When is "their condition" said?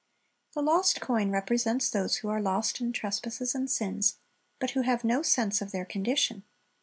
5.71-6.41